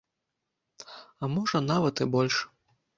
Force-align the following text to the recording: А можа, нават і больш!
А 1.21 1.31
можа, 1.37 1.65
нават 1.71 1.95
і 2.07 2.13
больш! 2.17 2.45